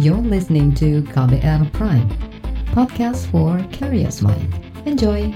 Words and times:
You're 0.00 0.24
listening 0.24 0.72
to 0.80 1.04
KBR 1.12 1.68
Prime, 1.76 2.08
podcast 2.72 3.28
for 3.28 3.60
curious 3.68 4.24
mind. 4.24 4.48
Enjoy! 4.88 5.28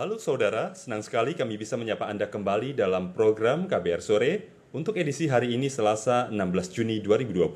Halo 0.00 0.16
saudara, 0.16 0.72
senang 0.72 1.04
sekali 1.04 1.36
kami 1.36 1.60
bisa 1.60 1.76
menyapa 1.76 2.08
Anda 2.08 2.32
kembali 2.32 2.72
dalam 2.72 3.12
program 3.12 3.68
KBR 3.68 4.00
Sore 4.00 4.32
untuk 4.72 4.96
edisi 4.96 5.28
hari 5.28 5.52
ini 5.52 5.68
Selasa 5.68 6.32
16 6.32 6.40
Juni 6.72 7.04
2020. 7.04 7.52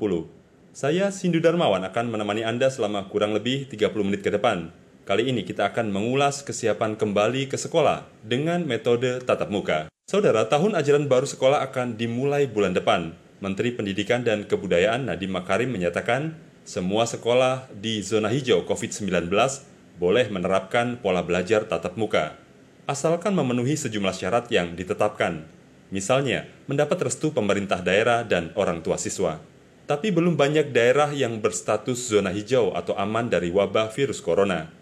Saya 0.77 1.09
Sindu 1.09 1.41
Darmawan 1.41 1.81
akan 1.89 2.05
menemani 2.13 2.45
Anda 2.45 2.69
selama 2.69 3.09
kurang 3.09 3.33
lebih 3.33 3.65
30 3.65 3.97
menit 4.05 4.21
ke 4.21 4.29
depan. 4.29 4.82
Kali 5.03 5.35
ini 5.35 5.43
kita 5.43 5.67
akan 5.67 5.91
mengulas 5.91 6.47
kesiapan 6.47 6.95
kembali 6.95 7.51
ke 7.51 7.59
sekolah 7.59 8.07
dengan 8.23 8.63
metode 8.63 9.19
tatap 9.19 9.51
muka. 9.51 9.91
Saudara, 10.07 10.47
tahun 10.47 10.79
ajaran 10.79 11.11
baru 11.11 11.27
sekolah 11.27 11.59
akan 11.59 11.99
dimulai 11.99 12.47
bulan 12.47 12.71
depan. 12.71 13.11
Menteri 13.43 13.75
Pendidikan 13.75 14.23
dan 14.23 14.47
Kebudayaan 14.47 15.11
Nadiem 15.11 15.35
Makarim 15.35 15.75
menyatakan 15.75 16.39
semua 16.63 17.03
sekolah 17.03 17.67
di 17.75 17.99
zona 17.99 18.31
hijau 18.31 18.63
COVID-19 18.63 19.27
boleh 19.99 20.31
menerapkan 20.31 20.95
pola 20.95 21.19
belajar 21.19 21.67
tatap 21.67 21.99
muka, 21.99 22.39
asalkan 22.87 23.35
memenuhi 23.35 23.75
sejumlah 23.75 24.15
syarat 24.15 24.47
yang 24.55 24.71
ditetapkan. 24.79 25.43
Misalnya, 25.91 26.47
mendapat 26.71 27.11
restu 27.11 27.35
pemerintah 27.35 27.83
daerah 27.83 28.23
dan 28.23 28.55
orang 28.55 28.79
tua 28.79 28.95
siswa. 28.95 29.43
Tapi 29.83 30.15
belum 30.15 30.39
banyak 30.39 30.71
daerah 30.71 31.11
yang 31.11 31.43
berstatus 31.43 32.07
zona 32.07 32.31
hijau 32.31 32.71
atau 32.71 32.95
aman 32.95 33.27
dari 33.27 33.51
wabah 33.51 33.91
virus 33.91 34.23
corona 34.23 34.79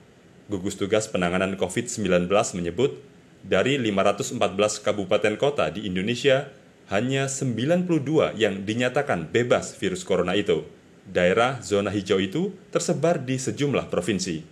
gugus 0.50 0.80
tugas 0.80 1.12
penanganan 1.12 1.60
COVID-19 1.60 2.30
menyebut, 2.58 2.98
dari 3.42 3.78
514 3.82 4.38
kabupaten 4.86 5.34
kota 5.38 5.70
di 5.74 5.90
Indonesia, 5.90 6.50
hanya 6.94 7.32
92 7.32 8.38
yang 8.38 8.68
dinyatakan 8.68 9.30
bebas 9.32 9.74
virus 9.78 10.06
corona 10.06 10.38
itu. 10.38 10.68
Daerah 11.08 11.58
zona 11.66 11.90
hijau 11.90 12.22
itu 12.22 12.54
tersebar 12.70 13.22
di 13.22 13.42
sejumlah 13.42 13.90
provinsi. 13.90 14.46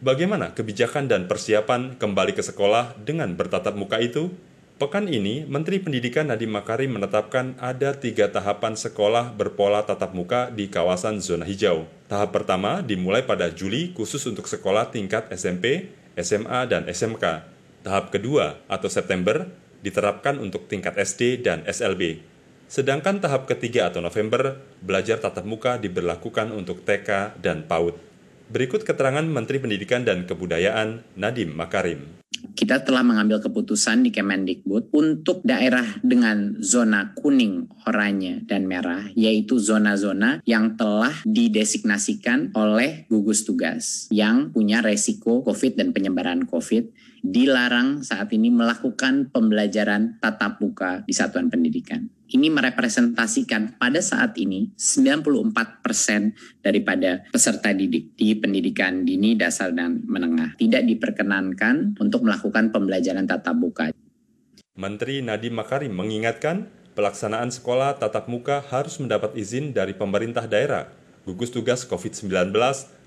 Bagaimana 0.00 0.56
kebijakan 0.56 1.12
dan 1.12 1.28
persiapan 1.28 2.00
kembali 2.00 2.32
ke 2.32 2.40
sekolah 2.40 2.96
dengan 3.04 3.36
bertatap 3.36 3.76
muka 3.76 4.00
itu? 4.00 4.32
Pekan 4.80 5.12
ini, 5.12 5.44
Menteri 5.44 5.76
Pendidikan 5.76 6.32
Nadiem 6.32 6.56
Makarim 6.56 6.96
menetapkan 6.96 7.52
ada 7.60 7.92
tiga 7.92 8.32
tahapan 8.32 8.72
sekolah 8.72 9.28
berpola 9.28 9.84
tatap 9.84 10.16
muka 10.16 10.48
di 10.48 10.72
kawasan 10.72 11.20
zona 11.20 11.44
hijau. 11.44 11.84
Tahap 12.08 12.32
pertama 12.32 12.80
dimulai 12.80 13.20
pada 13.20 13.52
Juli 13.52 13.92
khusus 13.92 14.24
untuk 14.24 14.48
sekolah 14.48 14.88
tingkat 14.88 15.28
SMP, 15.36 15.92
SMA, 16.16 16.64
dan 16.64 16.88
SMK. 16.88 17.44
Tahap 17.84 18.08
kedua 18.08 18.56
atau 18.72 18.88
September 18.88 19.52
diterapkan 19.84 20.40
untuk 20.40 20.64
tingkat 20.64 20.96
SD 20.96 21.44
dan 21.44 21.60
SLB. 21.68 22.24
Sedangkan 22.64 23.20
tahap 23.20 23.44
ketiga 23.44 23.92
atau 23.92 24.00
November, 24.00 24.64
belajar 24.80 25.20
tatap 25.20 25.44
muka 25.44 25.76
diberlakukan 25.76 26.56
untuk 26.56 26.88
TK 26.88 27.36
dan 27.36 27.68
PAUD. 27.68 28.00
Berikut 28.48 28.88
keterangan 28.88 29.28
Menteri 29.28 29.60
Pendidikan 29.60 30.08
dan 30.08 30.24
Kebudayaan 30.24 31.04
Nadiem 31.20 31.52
Makarim 31.52 32.20
kita 32.54 32.82
telah 32.82 33.02
mengambil 33.02 33.42
keputusan 33.42 34.06
di 34.06 34.10
Kemendikbud 34.14 34.92
untuk 34.94 35.42
daerah 35.42 35.86
dengan 36.00 36.58
zona 36.60 37.12
kuning, 37.16 37.70
oranye, 37.86 38.42
dan 38.46 38.66
merah, 38.66 39.08
yaitu 39.14 39.58
zona-zona 39.58 40.40
yang 40.46 40.76
telah 40.78 41.14
didesignasikan 41.26 42.54
oleh 42.54 43.06
gugus 43.08 43.42
tugas 43.44 44.06
yang 44.12 44.50
punya 44.54 44.82
resiko 44.82 45.42
COVID 45.42 45.78
dan 45.78 45.90
penyebaran 45.90 46.46
COVID, 46.46 47.09
dilarang 47.20 48.02
saat 48.02 48.32
ini 48.32 48.48
melakukan 48.48 49.32
pembelajaran 49.32 50.20
tatap 50.20 50.60
muka 50.60 51.04
di 51.04 51.14
satuan 51.16 51.48
pendidikan 51.52 52.08
ini 52.30 52.46
merepresentasikan 52.50 53.76
pada 53.76 53.98
saat 53.98 54.38
ini 54.38 54.70
94% 54.78 56.62
daripada 56.62 57.26
peserta 57.34 57.74
didik 57.74 58.14
di 58.14 58.38
pendidikan 58.38 59.02
dini, 59.02 59.34
dasar, 59.34 59.74
dan 59.74 60.06
menengah 60.06 60.54
tidak 60.54 60.86
diperkenankan 60.86 61.98
untuk 61.98 62.22
melakukan 62.22 62.70
pembelajaran 62.70 63.26
tatap 63.26 63.56
muka. 63.58 63.84
Menteri 64.78 65.20
Nadiem 65.20 65.58
Makarim 65.58 65.92
mengingatkan 65.92 66.70
pelaksanaan 66.94 67.50
sekolah 67.50 67.98
tatap 67.98 68.30
muka 68.30 68.62
harus 68.70 69.02
mendapat 69.02 69.34
izin 69.34 69.74
dari 69.74 69.92
pemerintah 69.92 70.46
daerah, 70.46 70.88
gugus 71.26 71.50
tugas 71.50 71.82
COVID-19, 71.84 72.54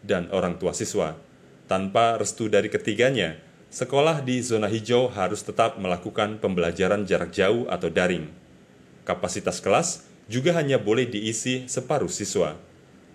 dan 0.04 0.28
orang 0.36 0.60
tua 0.60 0.76
siswa. 0.76 1.16
Tanpa 1.64 2.20
restu 2.20 2.52
dari 2.52 2.68
ketiganya, 2.68 3.40
sekolah 3.74 4.22
di 4.22 4.38
zona 4.46 4.70
hijau 4.70 5.10
harus 5.10 5.42
tetap 5.42 5.82
melakukan 5.82 6.38
pembelajaran 6.38 7.10
jarak 7.10 7.34
jauh 7.34 7.66
atau 7.66 7.90
daring. 7.90 8.30
Kapasitas 9.02 9.58
kelas 9.58 10.06
juga 10.30 10.54
hanya 10.54 10.78
boleh 10.78 11.10
diisi 11.10 11.66
separuh 11.66 12.08
siswa. 12.08 12.54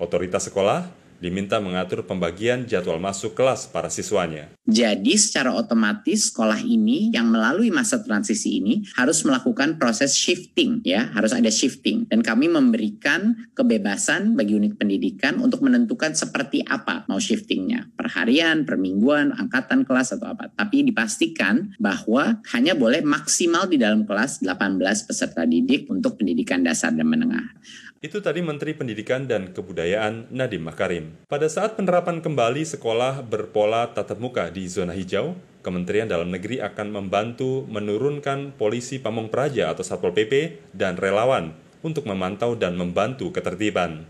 Otoritas 0.02 0.50
sekolah 0.50 0.90
diminta 1.18 1.58
mengatur 1.58 2.06
pembagian 2.06 2.64
jadwal 2.64 3.02
masuk 3.02 3.34
kelas 3.34 3.66
para 3.70 3.90
siswanya. 3.90 4.50
Jadi 4.68 5.18
secara 5.18 5.54
otomatis 5.54 6.30
sekolah 6.30 6.62
ini 6.62 7.10
yang 7.14 7.28
melalui 7.28 7.70
masa 7.74 8.00
transisi 8.02 8.62
ini 8.62 8.86
harus 8.94 9.22
melakukan 9.26 9.76
proses 9.76 10.14
shifting 10.14 10.80
ya, 10.86 11.10
harus 11.14 11.34
ada 11.34 11.50
shifting 11.50 12.06
dan 12.06 12.22
kami 12.22 12.46
memberikan 12.46 13.34
kebebasan 13.56 14.38
bagi 14.38 14.54
unit 14.54 14.78
pendidikan 14.78 15.40
untuk 15.42 15.64
menentukan 15.66 16.14
seperti 16.14 16.62
apa 16.66 17.08
mau 17.10 17.18
shiftingnya, 17.18 17.90
per 17.96 18.12
harian, 18.14 18.62
per 18.68 18.78
mingguan, 18.78 19.34
angkatan 19.34 19.82
kelas 19.82 20.14
atau 20.14 20.32
apa. 20.32 20.52
Tapi 20.52 20.86
dipastikan 20.86 21.74
bahwa 21.80 22.38
hanya 22.54 22.76
boleh 22.76 23.02
maksimal 23.02 23.66
di 23.66 23.80
dalam 23.80 24.04
kelas 24.04 24.44
18 24.44 25.08
peserta 25.08 25.42
didik 25.48 25.88
untuk 25.88 26.20
pendidikan 26.20 26.60
dasar 26.60 26.92
dan 26.92 27.08
menengah. 27.08 27.56
Itu 27.98 28.22
tadi 28.22 28.38
Menteri 28.46 28.78
Pendidikan 28.78 29.26
dan 29.26 29.50
Kebudayaan 29.50 30.30
Nadiem 30.30 30.62
Makarim. 30.62 31.07
Pada 31.28 31.46
saat 31.46 31.76
penerapan 31.76 32.24
kembali 32.24 32.64
sekolah 32.64 33.20
berpola 33.24 33.90
tatap 33.92 34.16
muka 34.20 34.48
di 34.48 34.64
zona 34.66 34.96
hijau, 34.96 35.36
Kementerian 35.60 36.08
Dalam 36.08 36.32
Negeri 36.32 36.62
akan 36.64 36.88
membantu 36.94 37.68
menurunkan 37.68 38.56
polisi 38.56 38.96
pamong 39.02 39.28
praja 39.28 39.74
atau 39.74 39.84
Satpol 39.84 40.16
PP 40.16 40.62
dan 40.72 40.96
relawan 40.96 41.52
untuk 41.84 42.08
memantau 42.08 42.56
dan 42.56 42.78
membantu 42.78 43.30
ketertiban. 43.34 44.08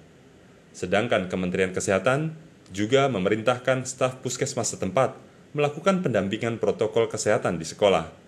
Sedangkan 0.70 1.26
Kementerian 1.26 1.74
Kesehatan 1.74 2.36
juga 2.70 3.08
memerintahkan 3.08 3.88
staf 3.88 4.20
puskesmas 4.20 4.76
setempat 4.76 5.16
melakukan 5.56 6.04
pendampingan 6.04 6.60
protokol 6.60 7.08
kesehatan 7.08 7.56
di 7.56 7.64
sekolah. 7.64 8.27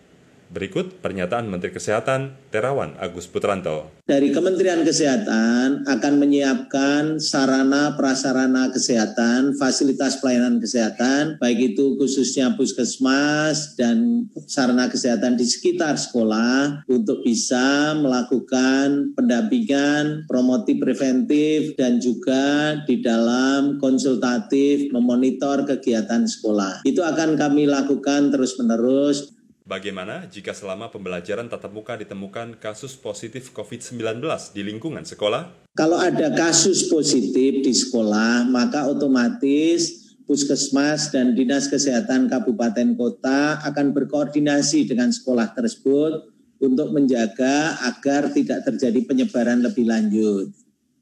Berikut 0.51 0.99
pernyataan 0.99 1.47
Menteri 1.47 1.71
Kesehatan 1.71 2.35
Terawan 2.51 2.99
Agus 2.99 3.31
Putranto. 3.31 3.87
Dari 4.03 4.35
Kementerian 4.35 4.83
Kesehatan 4.83 5.87
akan 5.87 6.15
menyiapkan 6.19 7.23
sarana 7.23 7.95
prasarana 7.95 8.75
kesehatan, 8.75 9.55
fasilitas 9.55 10.19
pelayanan 10.19 10.59
kesehatan, 10.59 11.39
baik 11.39 11.71
itu 11.79 11.95
khususnya 11.95 12.59
puskesmas 12.59 13.79
dan 13.79 14.27
sarana 14.51 14.91
kesehatan 14.91 15.39
di 15.39 15.47
sekitar 15.47 15.95
sekolah 15.95 16.83
untuk 16.91 17.23
bisa 17.23 17.95
melakukan 17.95 19.15
pendampingan, 19.15 20.27
promotif 20.27 20.83
preventif, 20.83 21.79
dan 21.79 22.03
juga 22.03 22.75
di 22.91 22.99
dalam 22.99 23.79
konsultatif 23.79 24.91
memonitor 24.91 25.63
kegiatan 25.63 26.27
sekolah. 26.27 26.83
Itu 26.83 27.07
akan 27.07 27.39
kami 27.39 27.71
lakukan 27.71 28.35
terus-menerus 28.35 29.39
Bagaimana 29.71 30.27
jika 30.27 30.51
selama 30.51 30.91
pembelajaran 30.91 31.47
tatap 31.47 31.71
muka 31.71 31.95
ditemukan 31.95 32.59
kasus 32.59 32.99
positif 32.99 33.55
COVID-19 33.55 34.19
di 34.51 34.67
lingkungan 34.67 35.07
sekolah? 35.07 35.71
Kalau 35.79 35.95
ada 35.95 36.35
kasus 36.35 36.91
positif 36.91 37.63
di 37.63 37.71
sekolah, 37.71 38.51
maka 38.51 38.91
otomatis 38.91 40.11
puskesmas 40.27 41.15
dan 41.15 41.39
dinas 41.39 41.71
kesehatan 41.71 42.27
kabupaten 42.27 42.99
kota 42.99 43.63
akan 43.63 43.95
berkoordinasi 43.95 44.91
dengan 44.91 45.15
sekolah 45.15 45.55
tersebut 45.55 46.35
untuk 46.59 46.91
menjaga 46.91 47.79
agar 47.95 48.35
tidak 48.35 48.67
terjadi 48.67 49.07
penyebaran 49.07 49.63
lebih 49.63 49.87
lanjut. 49.87 50.51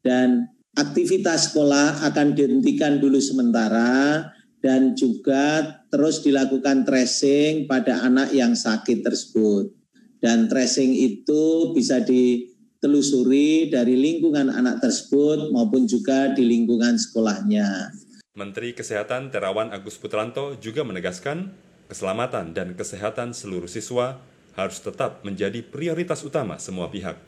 Dan 0.04 0.44
aktivitas 0.76 1.48
sekolah 1.56 2.04
akan 2.04 2.36
dihentikan 2.36 3.00
dulu 3.00 3.16
sementara 3.16 4.28
dan 4.58 4.98
juga 4.98 5.78
terus 5.90 6.22
dilakukan 6.22 6.82
tracing 6.82 7.70
pada 7.70 8.02
anak 8.02 8.34
yang 8.34 8.58
sakit 8.58 9.06
tersebut. 9.06 9.70
Dan 10.18 10.50
tracing 10.50 10.90
itu 10.98 11.70
bisa 11.74 12.02
ditelusuri 12.02 13.70
dari 13.70 13.94
lingkungan 13.94 14.50
anak 14.50 14.82
tersebut 14.82 15.54
maupun 15.54 15.86
juga 15.86 16.34
di 16.34 16.42
lingkungan 16.42 16.98
sekolahnya. 16.98 17.94
Menteri 18.34 18.74
Kesehatan 18.74 19.30
Terawan 19.30 19.70
Agus 19.74 19.98
Putranto 19.98 20.58
juga 20.58 20.82
menegaskan 20.82 21.54
keselamatan 21.90 22.54
dan 22.54 22.74
kesehatan 22.74 23.34
seluruh 23.34 23.70
siswa 23.70 24.18
harus 24.58 24.82
tetap 24.82 25.22
menjadi 25.22 25.62
prioritas 25.62 26.26
utama 26.26 26.58
semua 26.58 26.90
pihak. 26.90 27.18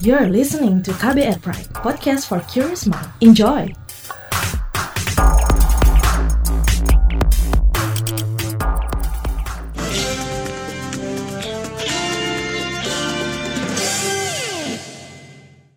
You're 0.00 0.28
listening 0.28 0.84
to 0.84 0.92
KBR 0.96 1.40
Pride, 1.40 1.72
podcast 1.72 2.28
for 2.28 2.44
curious 2.48 2.84
mind. 2.84 3.08
Enjoy! 3.24 3.85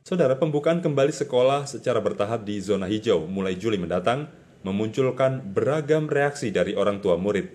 Saudara, 0.09 0.41
pembukaan 0.41 0.81
kembali 0.81 1.13
sekolah 1.13 1.69
secara 1.69 2.01
bertahap 2.01 2.41
di 2.41 2.57
zona 2.57 2.89
hijau 2.89 3.29
mulai 3.29 3.53
Juli 3.53 3.77
mendatang 3.77 4.25
memunculkan 4.65 5.37
beragam 5.53 6.09
reaksi 6.09 6.49
dari 6.49 6.73
orang 6.73 6.97
tua 6.97 7.13
murid. 7.13 7.45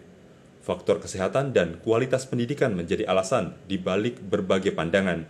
Faktor 0.62 1.02
kesehatan 1.02 1.50
dan 1.50 1.82
kualitas 1.82 2.30
pendidikan 2.30 2.70
menjadi 2.78 3.10
alasan 3.10 3.58
di 3.66 3.74
balik 3.74 4.22
berbagai 4.22 4.70
pandangan. 4.70 5.26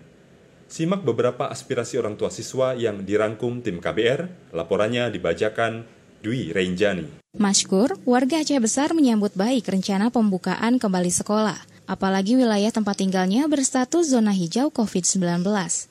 Simak 0.68 1.00
beberapa 1.00 1.48
aspirasi 1.48 1.96
orang 1.96 2.20
tua 2.20 2.28
siswa 2.28 2.76
yang 2.76 3.08
dirangkum 3.08 3.64
tim 3.64 3.80
KBR, 3.80 4.52
laporannya 4.52 5.08
dibacakan 5.08 5.88
Dwi 6.20 6.52
Renjani. 6.52 7.24
Maskur, 7.40 7.96
warga 8.04 8.44
Aceh 8.44 8.60
Besar 8.60 8.92
menyambut 8.92 9.32
baik 9.32 9.64
rencana 9.72 10.12
pembukaan 10.12 10.76
kembali 10.76 11.08
sekolah. 11.08 11.73
Apalagi 11.84 12.32
wilayah 12.40 12.72
tempat 12.72 12.96
tinggalnya 12.96 13.44
berstatus 13.44 14.08
zona 14.08 14.32
hijau 14.32 14.72
COVID-19. 14.72 15.44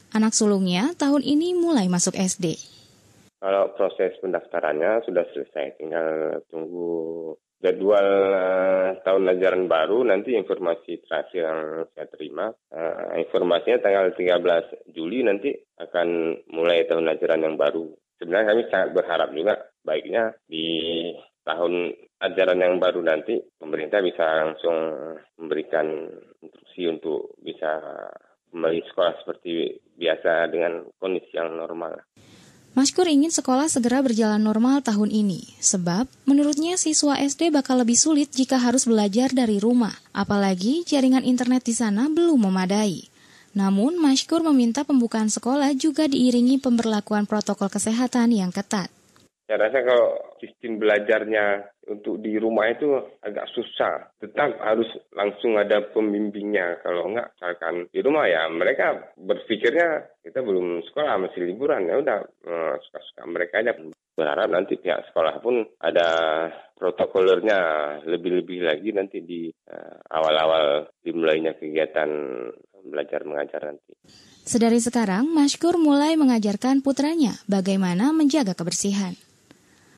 Anak 0.09 0.33
sulungnya 0.33 0.89
tahun 0.97 1.21
ini 1.21 1.53
mulai 1.53 1.85
masuk 1.85 2.17
SD. 2.17 2.57
Kalau 3.37 3.75
proses 3.77 4.17
pendaftarannya 4.17 5.05
sudah 5.05 5.21
selesai, 5.35 5.77
tinggal 5.77 6.41
tunggu 6.49 7.35
jadwal 7.61 8.09
uh, 8.33 8.97
tahun 9.05 9.37
ajaran 9.37 9.69
baru. 9.69 10.01
Nanti 10.01 10.33
informasi 10.33 11.05
terakhir 11.05 11.45
yang 11.45 11.61
saya 11.93 12.07
terima, 12.09 12.49
uh, 12.73 13.13
informasinya 13.19 13.85
tanggal 13.85 14.17
13 14.17 14.97
Juli 14.97 15.21
nanti 15.21 15.53
akan 15.77 16.39
mulai 16.49 16.89
tahun 16.89 17.05
ajaran 17.05 17.45
yang 17.45 17.55
baru. 17.59 17.85
Sebenarnya 18.17 18.49
kami 18.49 18.63
sangat 18.73 18.89
berharap 18.95 19.29
juga 19.35 19.53
baiknya 19.85 20.33
di 20.47 20.65
tahun 21.43 21.91
ajaran 22.23 22.63
yang 22.63 22.79
baru 22.79 23.03
nanti 23.03 23.35
pemerintah 23.59 23.99
bisa 23.99 24.23
langsung 24.23 24.75
memberikan 25.35 26.07
instruksi 26.39 26.87
untuk 26.87 27.35
bisa 27.43 27.83
kembali 28.53 28.79
sekolah 28.87 29.13
seperti 29.19 29.83
biasa 29.99 30.47
dengan 30.47 30.87
kondisi 30.95 31.35
yang 31.35 31.51
normal. 31.59 31.99
Maskur 32.73 33.05
ingin 33.05 33.29
sekolah 33.29 33.69
segera 33.69 34.01
berjalan 34.01 34.41
normal 34.41 34.81
tahun 34.81 35.13
ini, 35.13 35.61
sebab 35.61 36.09
menurutnya 36.25 36.73
siswa 36.73 37.21
SD 37.21 37.53
bakal 37.53 37.85
lebih 37.85 37.93
sulit 37.93 38.33
jika 38.33 38.57
harus 38.57 38.89
belajar 38.89 39.29
dari 39.29 39.61
rumah, 39.61 39.93
apalagi 40.09 40.81
jaringan 40.81 41.21
internet 41.21 41.69
di 41.69 41.77
sana 41.77 42.09
belum 42.09 42.49
memadai. 42.49 43.05
Namun, 43.53 44.01
Maskur 44.01 44.41
meminta 44.41 44.81
pembukaan 44.81 45.29
sekolah 45.29 45.77
juga 45.77 46.09
diiringi 46.09 46.57
pemberlakuan 46.57 47.29
protokol 47.29 47.69
kesehatan 47.69 48.33
yang 48.33 48.49
ketat. 48.49 48.89
Saya 49.45 49.69
rasa 49.69 49.85
kalau 49.85 50.17
sistem 50.41 50.81
belajarnya 50.81 51.72
untuk 51.87 52.19
di 52.23 52.39
rumah 52.39 52.71
itu 52.71 52.87
agak 53.19 53.47
susah. 53.51 54.13
Tetap 54.19 54.59
harus 54.63 54.87
langsung 55.11 55.59
ada 55.59 55.83
pembimbingnya. 55.91 56.79
Kalau 56.81 57.11
enggak, 57.11 57.35
misalkan 57.35 57.75
di 57.91 57.99
rumah 57.99 58.25
ya 58.27 58.47
mereka 58.47 59.13
berpikirnya 59.19 60.07
kita 60.23 60.39
belum 60.39 60.83
sekolah, 60.87 61.27
masih 61.27 61.43
liburan. 61.43 61.89
Ya 61.89 61.99
udah, 61.99 62.19
eh, 62.23 62.73
suka-suka 62.87 63.23
mereka 63.27 63.59
aja. 63.59 63.75
Berharap 64.13 64.47
nanti 64.53 64.77
pihak 64.77 65.09
sekolah 65.11 65.41
pun 65.41 65.65
ada 65.81 66.07
protokolernya 66.77 67.59
lebih-lebih 68.05 68.59
lagi 68.63 68.89
nanti 68.93 69.19
di 69.23 69.49
eh, 69.49 69.95
awal-awal 70.13 70.87
dimulainya 71.03 71.57
kegiatan 71.57 72.09
belajar 72.83 73.23
mengajar 73.23 73.63
nanti. 73.63 73.95
Sedari 74.43 74.83
sekarang, 74.83 75.31
Mashkur 75.31 75.79
mulai 75.79 76.19
mengajarkan 76.19 76.83
putranya 76.83 77.39
bagaimana 77.47 78.11
menjaga 78.11 78.51
kebersihan 78.51 79.15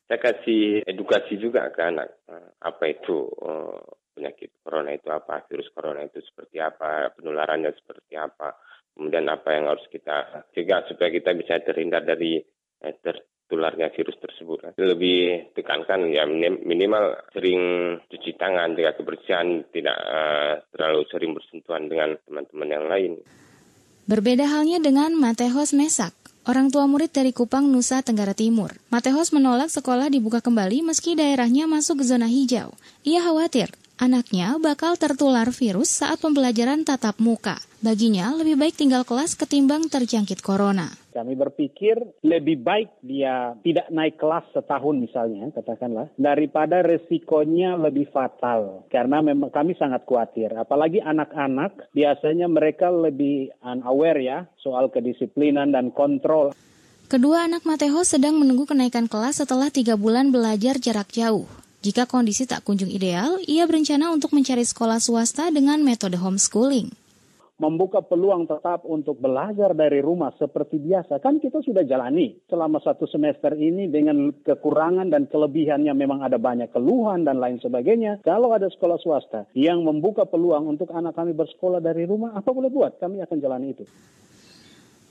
saya 0.05 0.19
kasih 0.21 0.85
edukasi 0.85 1.41
juga 1.41 1.73
ke 1.73 1.81
anak 1.81 2.09
eh, 2.29 2.49
apa 2.61 2.83
itu 2.89 3.25
uh, 3.41 3.81
penyakit 4.15 4.63
corona 4.63 4.95
itu 4.95 5.09
apa, 5.11 5.43
virus 5.49 5.67
corona 5.75 6.05
itu 6.05 6.21
seperti 6.23 6.61
apa, 6.61 7.11
penularannya 7.17 7.73
seperti 7.75 8.15
apa, 8.15 8.55
kemudian 8.95 9.27
apa 9.27 9.49
yang 9.51 9.67
harus 9.67 9.83
kita 9.91 10.47
cegah 10.55 10.87
supaya 10.87 11.09
kita 11.11 11.35
bisa 11.35 11.59
terhindar 11.65 12.05
dari 12.07 12.39
eh, 12.85 12.95
tertularnya 13.01 13.91
virus 13.91 14.15
tersebut. 14.21 14.77
Lebih 14.79 15.51
tekankan 15.57 16.07
ya 16.13 16.23
minimal 16.63 17.17
sering 17.35 17.61
cuci 18.07 18.37
tangan, 18.39 18.77
jaga 18.77 18.95
kebersihan, 18.95 19.67
tidak 19.73 19.97
terlalu 20.71 21.01
sering 21.11 21.35
bersentuhan 21.35 21.91
dengan 21.91 22.15
teman-teman 22.23 22.69
yang 22.71 22.85
lain. 22.87 23.13
Berbeda 24.05 24.45
halnya 24.45 24.77
dengan 24.77 25.17
Matehos 25.17 25.73
Mesak, 25.73 26.13
Orang 26.45 26.69
tua 26.69 26.85
murid 26.85 27.09
dari 27.09 27.33
Kupang, 27.33 27.65
Nusa 27.73 28.05
Tenggara 28.05 28.37
Timur. 28.37 28.77
Matehos 28.93 29.33
menolak 29.33 29.73
sekolah 29.73 30.13
dibuka 30.13 30.45
kembali 30.45 30.85
meski 30.85 31.17
daerahnya 31.17 31.65
masuk 31.65 32.05
ke 32.05 32.05
zona 32.05 32.29
hijau. 32.29 32.69
Ia 33.01 33.25
khawatir 33.25 33.73
anaknya 33.97 34.61
bakal 34.61 34.93
tertular 34.93 35.49
virus 35.49 35.89
saat 35.89 36.21
pembelajaran 36.21 36.85
tatap 36.85 37.17
muka. 37.17 37.57
Baginya, 37.81 38.29
lebih 38.37 38.61
baik 38.61 38.77
tinggal 38.77 39.01
kelas 39.01 39.33
ketimbang 39.33 39.89
terjangkit 39.89 40.45
corona. 40.45 40.93
Kami 41.15 41.31
berpikir 41.31 41.95
lebih 42.27 42.59
baik 42.59 42.91
dia 42.99 43.55
tidak 43.63 43.87
naik 43.87 44.19
kelas 44.19 44.43
setahun 44.51 44.99
misalnya, 44.99 45.47
katakanlah, 45.55 46.11
daripada 46.19 46.83
resikonya 46.83 47.79
lebih 47.79 48.11
fatal. 48.11 48.83
Karena 48.91 49.23
memang 49.23 49.47
kami 49.47 49.79
sangat 49.79 50.03
khawatir. 50.03 50.51
Apalagi 50.59 50.99
anak-anak, 50.99 51.87
biasanya 51.95 52.51
mereka 52.51 52.91
lebih 52.91 53.47
unaware 53.63 54.19
ya 54.19 54.39
soal 54.59 54.91
kedisiplinan 54.91 55.71
dan 55.71 55.95
kontrol. 55.95 56.51
Kedua 57.07 57.47
anak 57.47 57.63
Mateho 57.63 58.03
sedang 58.03 58.35
menunggu 58.35 58.67
kenaikan 58.67 59.07
kelas 59.07 59.39
setelah 59.39 59.71
tiga 59.71 59.95
bulan 59.95 60.35
belajar 60.35 60.75
jarak 60.83 61.15
jauh. 61.15 61.47
Jika 61.79 62.11
kondisi 62.11 62.43
tak 62.43 62.67
kunjung 62.67 62.91
ideal, 62.91 63.39
ia 63.47 63.63
berencana 63.63 64.11
untuk 64.11 64.35
mencari 64.35 64.67
sekolah 64.67 64.99
swasta 64.99 65.47
dengan 65.47 65.79
metode 65.79 66.19
homeschooling 66.19 67.04
membuka 67.55 68.03
peluang 68.03 68.47
tetap 68.47 68.83
untuk 68.83 69.19
belajar 69.19 69.71
dari 69.71 70.03
rumah 70.03 70.35
seperti 70.35 70.75
biasa. 70.79 71.23
Kan 71.23 71.39
kita 71.39 71.63
sudah 71.63 71.87
jalani 71.87 72.35
selama 72.51 72.83
satu 72.83 73.07
semester 73.07 73.55
ini 73.55 73.87
dengan 73.87 74.35
kekurangan 74.43 75.07
dan 75.07 75.31
kelebihannya 75.31 75.93
memang 75.95 76.19
ada 76.19 76.35
banyak 76.35 76.71
keluhan 76.75 77.23
dan 77.23 77.39
lain 77.39 77.59
sebagainya. 77.63 78.19
Kalau 78.27 78.51
ada 78.51 78.67
sekolah 78.67 78.99
swasta 78.99 79.47
yang 79.55 79.87
membuka 79.87 80.27
peluang 80.27 80.67
untuk 80.67 80.91
anak 80.91 81.15
kami 81.15 81.31
bersekolah 81.31 81.79
dari 81.79 82.03
rumah, 82.03 82.35
apa 82.35 82.51
boleh 82.51 82.71
buat? 82.71 82.99
Kami 82.99 83.23
akan 83.23 83.37
jalani 83.39 83.71
itu. 83.71 83.87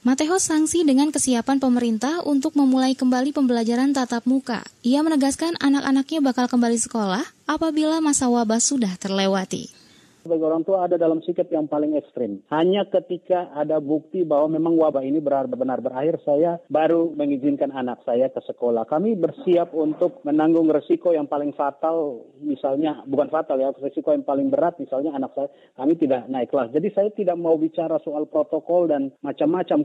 Mateo 0.05 0.37
sanksi 0.37 0.85
dengan 0.85 1.08
kesiapan 1.08 1.64
pemerintah 1.64 2.20
untuk 2.29 2.61
memulai 2.61 2.93
kembali 2.93 3.32
pembelajaran 3.32 3.96
tatap 3.96 4.29
muka. 4.29 4.61
Ia 4.85 5.00
menegaskan 5.00 5.56
anak-anaknya 5.56 6.20
bakal 6.20 6.44
kembali 6.44 6.76
sekolah 6.76 7.25
apabila 7.49 8.05
masa 8.05 8.29
wabah 8.29 8.61
sudah 8.61 8.93
terlewati 9.00 9.84
sebagai 10.25 10.49
orang 10.49 10.65
tua 10.65 10.88
ada 10.88 10.97
dalam 10.97 11.21
sikap 11.21 11.53
yang 11.53 11.69
paling 11.69 12.01
ekstrim. 12.01 12.41
Hanya 12.49 12.89
ketika 12.89 13.53
ada 13.53 13.77
bukti 13.79 14.25
bahwa 14.25 14.56
memang 14.56 14.81
wabah 14.81 15.05
ini 15.05 15.20
benar-benar 15.20 15.84
berakhir, 15.84 16.17
saya 16.25 16.56
baru 16.72 17.13
mengizinkan 17.13 17.69
anak 17.70 18.01
saya 18.08 18.32
ke 18.32 18.41
sekolah. 18.41 18.89
Kami 18.89 19.20
bersiap 19.20 19.77
untuk 19.77 20.25
menanggung 20.25 20.72
resiko 20.72 21.13
yang 21.13 21.29
paling 21.29 21.53
fatal, 21.53 22.25
misalnya 22.41 23.05
bukan 23.05 23.29
fatal 23.29 23.60
ya, 23.60 23.77
resiko 23.77 24.17
yang 24.17 24.25
paling 24.25 24.49
berat, 24.49 24.81
misalnya 24.81 25.13
anak 25.13 25.37
saya, 25.37 25.53
kami 25.77 26.01
tidak 26.01 26.25
naik 26.32 26.49
kelas. 26.49 26.72
Jadi 26.72 26.89
saya 26.96 27.13
tidak 27.13 27.37
mau 27.37 27.60
bicara 27.60 28.01
soal 28.01 28.25
protokol 28.25 28.89
dan 28.89 29.13
macam-macam. 29.20 29.84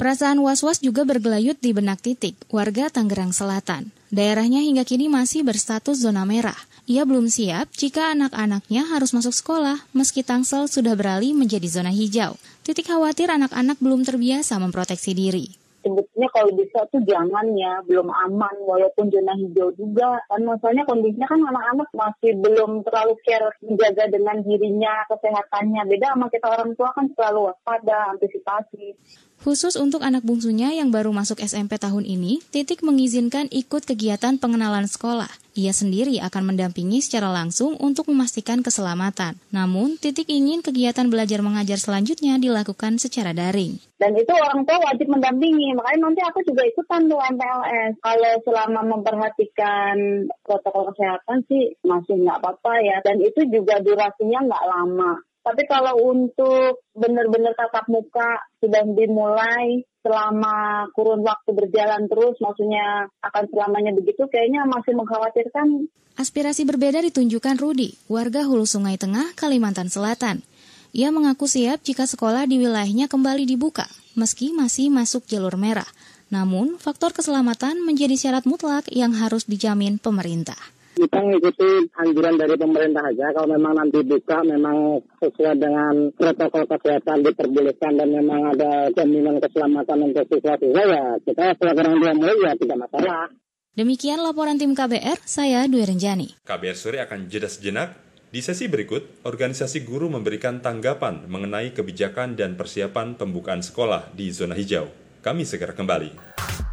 Perasaan 0.00 0.40
was-was 0.40 0.80
juga 0.80 1.04
bergelayut 1.04 1.60
di 1.60 1.76
benak 1.76 2.00
titik, 2.00 2.34
warga 2.48 2.88
Tangerang 2.88 3.36
Selatan. 3.36 3.92
Daerahnya 4.12 4.60
hingga 4.64 4.84
kini 4.84 5.08
masih 5.08 5.44
berstatus 5.44 6.00
zona 6.00 6.24
merah. 6.28 6.58
Ia 6.90 7.06
belum 7.06 7.30
siap 7.30 7.70
jika 7.72 8.10
anak-anaknya 8.12 8.88
harus 8.90 9.14
masuk 9.14 9.32
sekolah, 9.32 9.80
meski 9.94 10.26
Tangsel 10.26 10.66
sudah 10.66 10.98
beralih 10.98 11.32
menjadi 11.32 11.68
zona 11.70 11.94
hijau. 11.94 12.34
Titik 12.66 12.90
khawatir 12.90 13.30
anak-anak 13.30 13.78
belum 13.78 14.02
terbiasa 14.02 14.58
memproteksi 14.58 15.14
diri 15.14 15.62
sebetulnya 15.82 16.28
kalau 16.30 16.50
bisa 16.54 16.78
tuh 16.88 17.02
jangan 17.02 17.46
ya 17.58 17.82
belum 17.84 18.06
aman 18.08 18.54
walaupun 18.62 19.10
zona 19.10 19.34
hijau 19.34 19.74
juga 19.74 20.22
kan 20.30 20.40
maksudnya 20.46 20.86
kondisinya 20.86 21.26
kan 21.26 21.42
anak-anak 21.42 21.88
masih 21.92 22.32
belum 22.38 22.86
terlalu 22.86 23.14
care 23.26 23.50
menjaga 23.66 24.04
dengan 24.08 24.36
dirinya 24.46 24.94
kesehatannya 25.10 25.82
beda 25.90 26.14
sama 26.14 26.26
kita 26.30 26.46
orang 26.46 26.70
tua 26.78 26.90
kan 26.94 27.06
selalu 27.18 27.50
waspada 27.50 28.14
antisipasi 28.14 28.94
Khusus 29.42 29.74
untuk 29.74 30.06
anak 30.06 30.22
bungsunya 30.22 30.70
yang 30.70 30.94
baru 30.94 31.10
masuk 31.10 31.42
SMP 31.42 31.74
tahun 31.74 32.06
ini, 32.06 32.38
Titik 32.54 32.78
mengizinkan 32.86 33.50
ikut 33.50 33.82
kegiatan 33.82 34.38
pengenalan 34.38 34.86
sekolah. 34.86 35.26
Ia 35.58 35.74
sendiri 35.74 36.22
akan 36.22 36.54
mendampingi 36.54 37.02
secara 37.02 37.26
langsung 37.26 37.74
untuk 37.82 38.06
memastikan 38.06 38.62
keselamatan. 38.62 39.34
Namun, 39.50 39.98
Titik 39.98 40.30
ingin 40.30 40.62
kegiatan 40.62 41.10
belajar 41.10 41.42
mengajar 41.42 41.74
selanjutnya 41.74 42.38
dilakukan 42.38 43.02
secara 43.02 43.34
daring. 43.34 43.82
Dan 43.98 44.14
itu 44.14 44.30
orang 44.30 44.62
tua 44.62 44.78
wajib 44.78 45.10
mendampingi, 45.10 45.74
makanya 45.74 46.06
nanti 46.06 46.22
aku 46.22 46.38
juga 46.46 46.62
ikutan 46.62 47.10
tuh 47.10 47.18
MPLS. 47.18 47.98
Kalau 47.98 48.32
selama 48.46 48.80
memperhatikan 48.94 50.30
protokol 50.46 50.94
kesehatan 50.94 51.42
sih 51.50 51.74
masih 51.82 52.14
nggak 52.14 52.38
apa-apa 52.38 52.78
ya. 52.78 53.02
Dan 53.02 53.18
itu 53.18 53.42
juga 53.50 53.82
durasinya 53.82 54.38
nggak 54.46 54.66
lama. 54.70 55.18
Tapi 55.42 55.66
kalau 55.66 55.98
untuk 56.06 56.86
benar-benar 56.94 57.58
tatap 57.58 57.90
muka 57.90 58.46
sudah 58.62 58.86
dimulai 58.86 59.82
selama 60.06 60.86
kurun 60.94 61.26
waktu 61.26 61.50
berjalan 61.50 62.06
terus, 62.06 62.38
maksudnya 62.38 63.10
akan 63.26 63.44
selamanya 63.50 63.90
begitu, 63.90 64.22
kayaknya 64.30 64.62
masih 64.70 64.94
mengkhawatirkan. 64.94 65.90
Aspirasi 66.14 66.62
berbeda 66.62 67.02
ditunjukkan 67.02 67.58
Rudi, 67.58 67.98
warga 68.06 68.46
Hulu 68.46 68.66
Sungai 68.66 68.94
Tengah, 68.94 69.34
Kalimantan 69.34 69.90
Selatan. 69.90 70.46
Ia 70.94 71.08
mengaku 71.10 71.50
siap 71.50 71.82
jika 71.82 72.06
sekolah 72.06 72.46
di 72.46 72.62
wilayahnya 72.62 73.10
kembali 73.10 73.42
dibuka, 73.48 73.88
meski 74.14 74.54
masih 74.54 74.94
masuk 74.94 75.26
jalur 75.26 75.58
merah. 75.58 75.88
Namun, 76.28 76.76
faktor 76.78 77.16
keselamatan 77.16 77.80
menjadi 77.82 78.14
syarat 78.14 78.44
mutlak 78.44 78.86
yang 78.92 79.16
harus 79.16 79.48
dijamin 79.48 79.96
pemerintah 79.96 80.58
kita 81.02 81.18
mengikuti 81.18 81.90
anjuran 81.98 82.38
dari 82.38 82.54
pemerintah 82.54 83.02
aja. 83.10 83.34
Kalau 83.34 83.48
memang 83.50 83.74
nanti 83.74 83.98
buka, 84.06 84.38
memang 84.46 85.02
sesuai 85.18 85.58
dengan 85.58 85.94
protokol 86.14 86.70
kesehatan 86.70 87.26
diperbolehkan 87.26 87.98
dan 87.98 88.08
memang 88.14 88.54
ada 88.54 88.86
jaminan 88.94 89.42
keselamatan 89.42 89.98
untuk 90.14 90.24
siswa-siswa 90.30 90.82
ya 90.86 91.04
kita 91.26 91.58
sebagai 91.58 91.82
orang 91.82 91.98
tua 91.98 92.12
murid 92.14 92.38
ya 92.38 92.52
tidak 92.54 92.78
masalah. 92.86 93.26
Demikian 93.72 94.20
laporan 94.20 94.60
tim 94.60 94.76
KBR, 94.76 95.18
saya 95.24 95.64
Dwi 95.64 95.82
Renjani. 95.88 96.28
KBR 96.44 96.76
sore 96.76 96.98
akan 97.02 97.26
jeda 97.26 97.48
sejenak. 97.48 97.96
Di 98.32 98.40
sesi 98.40 98.64
berikut, 98.64 99.24
organisasi 99.28 99.84
guru 99.84 100.08
memberikan 100.08 100.64
tanggapan 100.64 101.28
mengenai 101.28 101.76
kebijakan 101.76 102.32
dan 102.32 102.56
persiapan 102.56 103.16
pembukaan 103.16 103.60
sekolah 103.60 104.12
di 104.16 104.32
zona 104.32 104.56
hijau. 104.56 104.88
Kami 105.20 105.44
segera 105.44 105.76
kembali. 105.76 106.71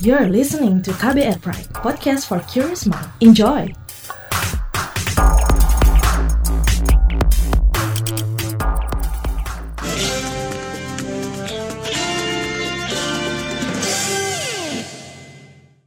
You're 0.00 0.32
listening 0.32 0.80
to 0.88 0.96
KBR 0.96 1.44
Pride, 1.44 1.68
podcast 1.76 2.24
for 2.24 2.40
curious 2.48 2.88
mind. 2.88 3.04
Enjoy! 3.20 3.68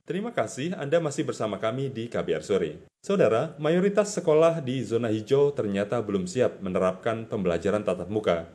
Terima 0.05 0.29
kasih 0.29 0.77
Anda 0.77 1.01
masih 1.01 1.25
bersama 1.25 1.57
kami 1.57 1.89
di 1.89 2.05
KBR 2.05 2.45
Sore. 2.45 2.85
Saudara, 3.01 3.57
mayoritas 3.57 4.13
sekolah 4.13 4.61
di 4.61 4.85
zona 4.85 5.09
hijau 5.09 5.57
ternyata 5.57 5.97
belum 6.05 6.29
siap 6.29 6.61
menerapkan 6.61 7.25
pembelajaran 7.25 7.81
tatap 7.81 8.13
muka 8.13 8.45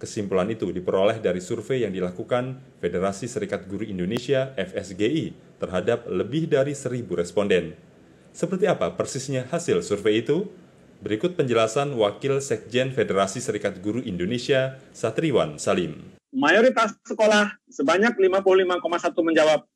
Kesimpulan 0.00 0.48
itu 0.48 0.72
diperoleh 0.72 1.20
dari 1.20 1.44
survei 1.44 1.84
yang 1.84 1.92
dilakukan 1.92 2.56
Federasi 2.80 3.28
Serikat 3.28 3.68
Guru 3.68 3.84
Indonesia 3.84 4.56
FSGI 4.56 5.36
terhadap 5.60 6.08
lebih 6.08 6.48
dari 6.48 6.72
seribu 6.72 7.20
responden. 7.20 7.76
Seperti 8.32 8.64
apa 8.64 8.96
persisnya 8.96 9.44
hasil 9.52 9.84
survei 9.84 10.24
itu? 10.24 10.48
Berikut 11.04 11.36
penjelasan 11.36 11.92
Wakil 11.92 12.40
Sekjen 12.40 12.96
Federasi 12.96 13.44
Serikat 13.44 13.84
Guru 13.84 14.00
Indonesia, 14.00 14.80
Satriwan 14.96 15.60
Salim. 15.60 16.00
Mayoritas 16.32 16.96
sekolah 17.04 17.60
sebanyak 17.68 18.16
55,1 18.16 18.80
menjawab 19.20 19.68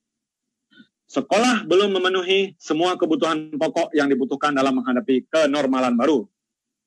sekolah 1.04 1.68
belum 1.68 2.00
memenuhi 2.00 2.56
semua 2.56 2.96
kebutuhan 2.96 3.52
pokok 3.60 3.92
yang 3.92 4.08
dibutuhkan 4.08 4.56
dalam 4.56 4.80
menghadapi 4.80 5.28
kenormalan 5.28 5.92
baru. 6.00 6.24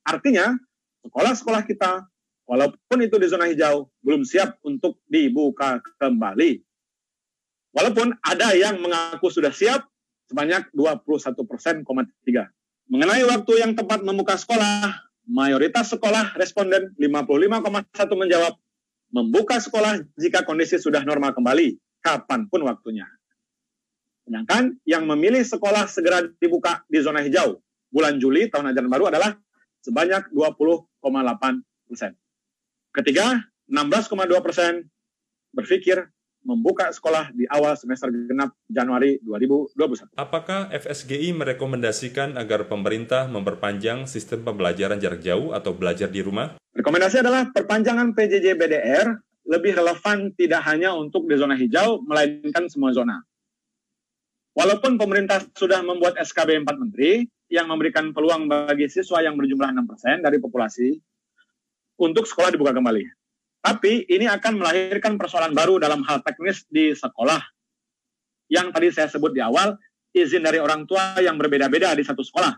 Artinya, 0.01 0.57
sekolah-sekolah 1.05 1.61
kita 1.69 2.09
walaupun 2.47 2.97
itu 3.03 3.19
di 3.19 3.27
zona 3.27 3.45
hijau, 3.51 3.91
belum 4.01 4.23
siap 4.23 4.57
untuk 4.63 5.03
dibuka 5.05 5.83
kembali. 5.99 6.63
Walaupun 7.75 8.15
ada 8.23 8.57
yang 8.57 8.81
mengaku 8.81 9.29
sudah 9.29 9.53
siap, 9.53 9.85
sebanyak 10.31 10.71
21 10.73 11.45
persen, 11.45 11.85
Mengenai 12.87 13.23
waktu 13.27 13.53
yang 13.59 13.75
tepat 13.75 14.01
membuka 14.01 14.39
sekolah, 14.39 14.95
mayoritas 15.27 15.91
sekolah 15.91 16.39
responden 16.39 16.95
55,1 16.95 18.15
menjawab 18.15 18.55
membuka 19.11 19.59
sekolah 19.59 20.03
jika 20.15 20.47
kondisi 20.47 20.79
sudah 20.79 21.03
normal 21.03 21.35
kembali, 21.35 21.75
kapan 21.99 22.47
pun 22.47 22.63
waktunya. 22.63 23.07
Sedangkan 24.23 24.75
yang 24.83 25.07
memilih 25.07 25.43
sekolah 25.43 25.87
segera 25.87 26.23
dibuka 26.39 26.83
di 26.87 26.99
zona 26.99 27.23
hijau 27.23 27.59
bulan 27.91 28.19
Juli 28.19 28.51
tahun 28.51 28.75
ajaran 28.75 28.91
baru 28.91 29.07
adalah 29.11 29.35
sebanyak 29.83 30.31
20,8 30.35 31.63
persen. 31.87 32.11
Ketiga, 32.97 33.45
16,2 33.69 34.09
persen 34.41 34.81
berpikir 35.53 36.09
membuka 36.41 36.89
sekolah 36.89 37.29
di 37.29 37.45
awal 37.45 37.77
semester 37.77 38.09
genap 38.09 38.57
Januari 38.65 39.21
2021. 39.21 40.17
Apakah 40.17 40.73
FSGI 40.73 41.29
merekomendasikan 41.37 42.41
agar 42.41 42.65
pemerintah 42.65 43.29
memperpanjang 43.29 44.09
sistem 44.09 44.41
pembelajaran 44.41 44.97
jarak 44.97 45.21
jauh 45.21 45.53
atau 45.53 45.77
belajar 45.77 46.09
di 46.09 46.25
rumah? 46.25 46.57
Rekomendasi 46.73 47.21
adalah 47.21 47.53
perpanjangan 47.53 48.17
PJJ 48.17 48.57
BDR 48.57 49.13
lebih 49.45 49.77
relevan 49.77 50.33
tidak 50.33 50.65
hanya 50.65 50.97
untuk 50.97 51.29
di 51.29 51.37
zona 51.37 51.53
hijau, 51.53 52.01
melainkan 52.01 52.65
semua 52.65 52.97
zona. 52.97 53.21
Walaupun 54.57 54.97
pemerintah 54.97 55.45
sudah 55.53 55.85
membuat 55.85 56.17
SKB 56.17 56.65
4 56.65 56.81
Menteri 56.81 57.29
yang 57.53 57.69
memberikan 57.69 58.09
peluang 58.09 58.49
bagi 58.49 58.89
siswa 58.89 59.21
yang 59.21 59.37
berjumlah 59.37 59.69
6% 59.69 60.25
dari 60.25 60.41
populasi, 60.41 60.97
untuk 61.97 62.29
sekolah 62.29 62.53
dibuka 62.53 62.71
kembali. 62.71 63.03
Tapi 63.61 64.07
ini 64.07 64.29
akan 64.29 64.61
melahirkan 64.61 65.17
persoalan 65.17 65.51
baru 65.51 65.81
dalam 65.81 66.05
hal 66.05 66.21
teknis 66.23 66.63
di 66.69 66.93
sekolah. 66.93 67.41
Yang 68.47 68.67
tadi 68.71 68.87
saya 68.93 69.07
sebut 69.11 69.35
di 69.35 69.43
awal, 69.43 69.75
izin 70.15 70.45
dari 70.45 70.61
orang 70.61 70.87
tua 70.87 71.19
yang 71.19 71.35
berbeda-beda 71.35 71.91
di 71.97 72.05
satu 72.05 72.23
sekolah. 72.23 72.55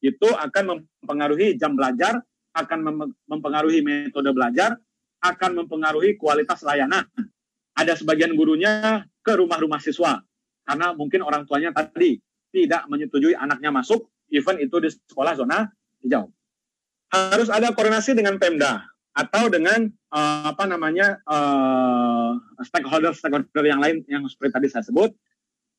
Itu 0.00 0.32
akan 0.32 0.64
mempengaruhi 1.04 1.60
jam 1.60 1.76
belajar, 1.76 2.22
akan 2.56 2.78
mempengaruhi 3.28 3.84
metode 3.84 4.30
belajar, 4.32 4.78
akan 5.20 5.50
mempengaruhi 5.62 6.16
kualitas 6.16 6.64
layanan. 6.64 7.04
Ada 7.76 8.00
sebagian 8.00 8.32
gurunya 8.32 9.04
ke 9.20 9.36
rumah-rumah 9.36 9.84
siswa, 9.84 10.20
karena 10.64 10.96
mungkin 10.96 11.20
orang 11.24 11.44
tuanya 11.44 11.76
tadi 11.76 12.18
tidak 12.52 12.84
menyetujui 12.88 13.32
anaknya 13.36 13.72
masuk, 13.72 14.08
even 14.32 14.60
itu 14.60 14.76
di 14.80 14.88
sekolah 14.92 15.36
zona 15.36 15.68
hijau 16.04 16.28
harus 17.12 17.52
ada 17.52 17.76
koordinasi 17.76 18.16
dengan 18.16 18.40
Pemda 18.40 18.88
atau 19.12 19.52
dengan 19.52 19.92
uh, 20.08 20.48
apa 20.48 20.64
namanya 20.64 21.20
uh, 21.28 22.40
stakeholder 22.64 23.12
stakeholder 23.12 23.64
yang 23.68 23.80
lain 23.84 24.00
yang 24.08 24.24
seperti 24.24 24.52
tadi 24.56 24.68
saya 24.72 24.84
sebut. 24.88 25.12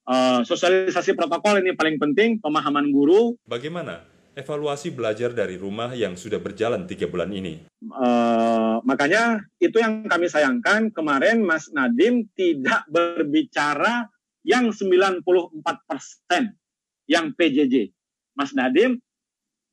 Uh, 0.03 0.43
sosialisasi 0.43 1.15
protokol 1.15 1.63
ini 1.63 1.73
paling 1.73 1.95
penting 1.97 2.37
pemahaman 2.37 2.91
guru. 2.91 3.39
Bagaimana 3.47 4.03
evaluasi 4.35 4.91
belajar 4.91 5.31
dari 5.31 5.55
rumah 5.55 5.95
yang 5.95 6.13
sudah 6.19 6.37
berjalan 6.43 6.85
tiga 6.85 7.07
bulan 7.07 7.31
ini? 7.31 7.65
Uh, 7.87 8.83
makanya 8.83 9.41
itu 9.57 9.79
yang 9.79 10.05
kami 10.05 10.27
sayangkan 10.27 10.91
kemarin 10.91 11.41
Mas 11.41 11.71
Nadim 11.71 12.27
tidak 12.35 12.83
berbicara 12.91 14.11
yang 14.43 14.75
94 14.75 15.23
persen 15.87 16.53
yang 17.07 17.31
PJJ 17.31 17.95
Mas 18.35 18.51
Nadim 18.51 18.99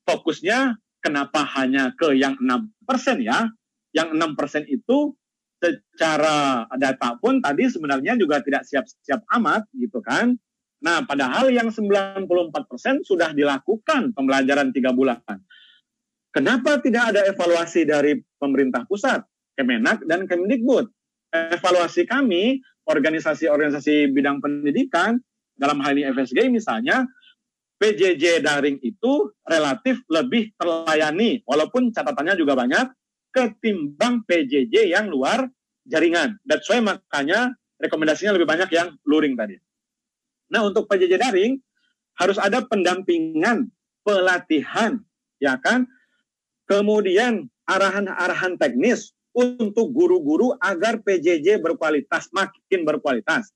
fokusnya 0.07 0.79
Kenapa 1.01 1.45
hanya 1.57 1.97
ke 1.97 2.13
yang 2.13 2.37
6% 2.37 3.25
ya? 3.25 3.49
Yang 3.97 4.09
6% 4.15 4.69
itu 4.69 5.17
secara 5.61 6.65
data 6.81 7.21
pun 7.21 7.45
tadi 7.45 7.69
sebenarnya 7.69 8.17
juga 8.17 8.41
tidak 8.41 8.65
siap-siap 8.65 9.25
amat 9.41 9.69
gitu 9.77 10.01
kan. 10.01 10.37
Nah, 10.81 11.05
padahal 11.05 11.53
yang 11.53 11.69
94% 11.69 13.05
sudah 13.05 13.37
dilakukan 13.37 14.17
pembelajaran 14.17 14.73
tiga 14.73 14.97
bulan. 14.97 15.21
Kenapa 16.33 16.81
tidak 16.81 17.13
ada 17.13 17.21
evaluasi 17.29 17.85
dari 17.85 18.17
pemerintah 18.41 18.89
pusat, 18.89 19.21
Kemenak 19.61 20.01
dan 20.09 20.25
Kemdikbud? 20.25 20.89
Evaluasi 21.31 22.09
kami, 22.09 22.65
organisasi-organisasi 22.89 24.09
bidang 24.17 24.41
pendidikan, 24.41 25.21
dalam 25.61 25.85
hal 25.85 25.93
ini 25.93 26.09
FSG 26.17 26.49
misalnya, 26.49 27.05
PJJ 27.81 28.45
daring 28.45 28.77
itu 28.85 29.33
relatif 29.49 30.05
lebih 30.13 30.53
terlayani, 30.61 31.41
walaupun 31.49 31.89
catatannya 31.89 32.37
juga 32.37 32.53
banyak, 32.53 32.93
ketimbang 33.33 34.21
PJJ 34.29 34.93
yang 34.93 35.09
luar 35.09 35.49
jaringan. 35.89 36.37
That's 36.45 36.69
why 36.69 36.85
makanya 36.85 37.57
rekomendasinya 37.81 38.37
lebih 38.37 38.45
banyak 38.45 38.69
yang 38.69 39.01
luring 39.09 39.33
tadi. 39.33 39.57
Nah 40.53 40.69
untuk 40.69 40.85
PJJ 40.93 41.17
daring 41.17 41.57
harus 42.21 42.37
ada 42.37 42.61
pendampingan, 42.69 43.73
pelatihan, 44.05 45.01
ya 45.41 45.57
kan? 45.57 45.89
Kemudian 46.69 47.49
arahan-arahan 47.65 48.61
teknis 48.61 49.17
untuk 49.33 49.95
guru-guru 49.97 50.53
agar 50.61 51.01
PJJ 51.01 51.65
berkualitas, 51.65 52.29
makin 52.37 52.85
berkualitas. 52.85 53.49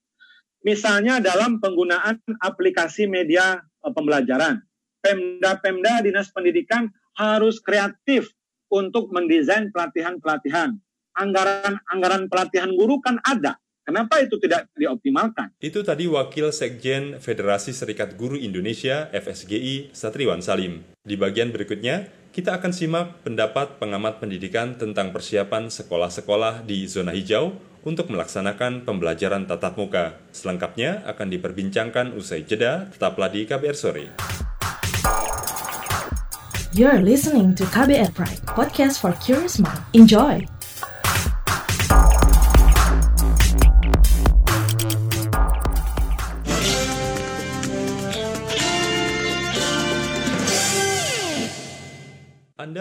Misalnya 0.64 1.20
dalam 1.20 1.60
penggunaan 1.60 2.24
aplikasi 2.40 3.04
media 3.04 3.60
pembelajaran. 3.92 4.62
Pemda-pemda 5.04 6.00
dinas 6.00 6.32
pendidikan 6.32 6.88
harus 7.18 7.60
kreatif 7.60 8.32
untuk 8.72 9.12
mendesain 9.12 9.68
pelatihan-pelatihan. 9.68 10.78
Anggaran-anggaran 11.14 12.26
pelatihan 12.26 12.72
guru 12.74 12.98
kan 13.04 13.20
ada. 13.22 13.60
Kenapa 13.84 14.16
itu 14.24 14.40
tidak 14.40 14.72
dioptimalkan? 14.72 15.52
Itu 15.60 15.84
tadi 15.84 16.08
Wakil 16.08 16.48
Sekjen 16.56 17.20
Federasi 17.20 17.76
Serikat 17.76 18.16
Guru 18.16 18.40
Indonesia 18.40 19.12
FSGI 19.12 19.92
Satriwan 19.92 20.40
Salim. 20.40 20.80
Di 21.04 21.20
bagian 21.20 21.52
berikutnya, 21.52 22.08
kita 22.32 22.56
akan 22.56 22.72
simak 22.72 23.20
pendapat 23.28 23.76
pengamat 23.76 24.24
pendidikan 24.24 24.80
tentang 24.80 25.12
persiapan 25.12 25.68
sekolah-sekolah 25.68 26.64
di 26.64 26.88
zona 26.88 27.12
hijau 27.12 27.54
untuk 27.84 28.10
melaksanakan 28.10 28.88
pembelajaran 28.88 29.44
tatap 29.44 29.76
muka. 29.76 30.18
Selengkapnya 30.32 31.04
akan 31.04 31.28
diperbincangkan 31.30 32.16
usai 32.16 32.42
jeda, 32.48 32.88
tetaplah 32.90 33.28
di 33.28 33.44
KBR 33.44 33.76
Sore. 33.76 34.06
You're 36.74 37.04
listening 37.06 37.54
to 37.54 37.62
KBR 37.70 38.10
Pride, 38.18 38.42
podcast 38.50 38.98
for 38.98 39.14
curious 39.22 39.62
mind. 39.62 39.78
Enjoy! 39.94 40.53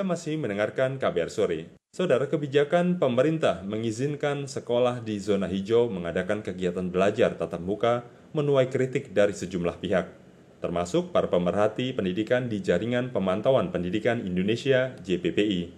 Masih 0.03 0.35
mendengarkan 0.35 0.99
KBR 0.99 1.31
Sore. 1.31 1.71
Saudara, 1.95 2.27
kebijakan 2.27 2.99
pemerintah 2.99 3.63
mengizinkan 3.63 4.51
sekolah 4.51 4.99
di 4.99 5.15
zona 5.15 5.47
hijau 5.47 5.87
mengadakan 5.87 6.43
kegiatan 6.43 6.91
belajar 6.91 7.39
tatap 7.39 7.63
muka 7.63 8.03
menuai 8.35 8.67
kritik 8.67 9.15
dari 9.15 9.31
sejumlah 9.31 9.79
pihak, 9.79 10.11
termasuk 10.59 11.15
para 11.15 11.31
pemerhati 11.31 11.95
pendidikan 11.95 12.51
di 12.51 12.59
Jaringan 12.59 13.15
Pemantauan 13.15 13.71
Pendidikan 13.71 14.19
Indonesia 14.27 14.91
JPPI. 15.07 15.71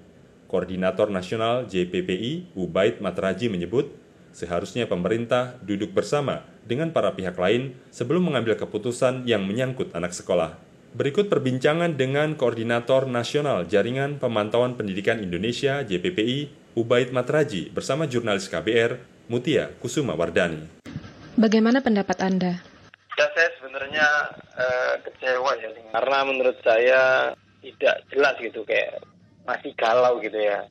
Koordinator 0.49 1.13
Nasional 1.13 1.69
JPPI, 1.69 2.57
Ubaid 2.57 3.05
Matraji 3.05 3.53
menyebut, 3.53 3.93
seharusnya 4.33 4.89
pemerintah 4.89 5.61
duduk 5.61 5.93
bersama 5.93 6.49
dengan 6.65 6.89
para 6.89 7.13
pihak 7.13 7.37
lain 7.37 7.77
sebelum 7.93 8.25
mengambil 8.25 8.57
keputusan 8.57 9.29
yang 9.29 9.45
menyangkut 9.45 9.93
anak 9.93 10.17
sekolah. 10.17 10.64
Berikut 10.95 11.27
perbincangan 11.27 11.99
dengan 11.99 12.39
Koordinator 12.39 13.03
Nasional 13.03 13.67
Jaringan 13.67 14.15
Pemantauan 14.15 14.79
Pendidikan 14.79 15.19
Indonesia 15.19 15.83
JPPI, 15.83 16.71
Ubaid 16.79 17.11
Matraji 17.11 17.67
bersama 17.67 18.07
jurnalis 18.07 18.47
KBR, 18.47 19.03
Mutia 19.27 19.75
Kusuma 19.83 20.15
Wardani. 20.15 20.71
Bagaimana 21.35 21.83
pendapat 21.83 22.15
Anda? 22.23 22.63
Ya 23.19 23.27
saya 23.35 23.51
sebenarnya 23.59 24.07
uh, 24.55 24.95
kecewa 25.03 25.51
ya, 25.59 25.67
karena 25.91 26.17
menurut 26.31 26.55
saya 26.63 27.35
tidak 27.59 27.95
jelas 28.07 28.39
gitu 28.39 28.63
kayak 28.63 29.03
masih 29.43 29.75
galau 29.75 30.23
gitu 30.23 30.39
ya. 30.39 30.63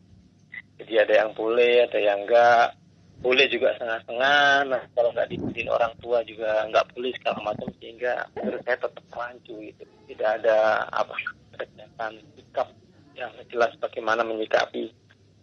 Jadi 0.80 1.04
ada 1.04 1.14
yang 1.20 1.30
boleh, 1.36 1.84
ada 1.84 2.00
yang 2.00 2.24
enggak 2.24 2.72
boleh 3.20 3.44
juga 3.52 3.76
setengah-setengah. 3.76 4.72
Nah, 4.72 4.82
kalau 4.96 5.12
nggak 5.12 5.28
diikutin 5.28 5.68
orang 5.68 5.92
tua 6.00 6.24
juga 6.24 6.64
nggak 6.72 6.96
boleh 6.96 7.12
segala 7.12 7.52
macam 7.52 7.68
sehingga 7.76 8.24
menurut 8.32 8.64
saya 8.64 8.80
tetap 8.80 9.04
rancu 9.12 9.60
gitu. 9.60 9.84
Tidak 10.04 10.30
ada 10.42 10.84
apa 10.92 11.16
kegiatan 11.56 12.12
sikap 12.36 12.68
yang 13.16 13.32
jelas 13.48 13.72
bagaimana 13.80 14.26
menyikapi 14.26 14.90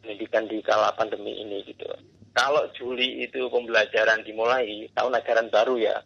pendidikan 0.01 0.45
di 0.45 0.61
kala 0.61 0.93
pandemi 0.93 1.37
ini 1.39 1.65
gitu. 1.65 1.87
Kalau 2.31 2.63
Juli 2.75 3.27
itu 3.27 3.51
pembelajaran 3.51 4.23
dimulai 4.23 4.87
tahun 4.95 5.19
ajaran 5.19 5.47
baru 5.51 5.75
ya, 5.79 5.97